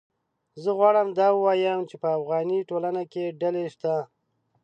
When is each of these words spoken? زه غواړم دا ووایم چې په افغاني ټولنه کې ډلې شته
زه 0.63 0.69
غواړم 0.77 1.07
دا 1.19 1.27
ووایم 1.33 1.81
چې 1.89 1.95
په 2.01 2.07
افغاني 2.17 2.59
ټولنه 2.69 3.03
کې 3.11 3.23
ډلې 3.41 3.65
شته 3.73 3.93